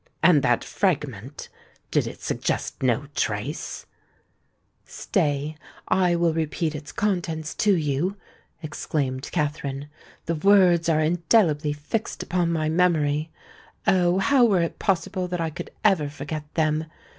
[0.23, 3.85] "And that fragment—did it suggest no trace—"
[4.83, 8.15] "Stay—I will repeat its contents to you,"
[8.63, 9.89] exclaimed Katherine:
[10.25, 14.17] "the words are indelibly fixed upon my memory——Oh!
[14.17, 16.85] how were it possible that I could ever forget them?